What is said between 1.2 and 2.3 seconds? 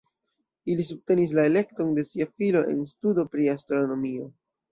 la elekton de sia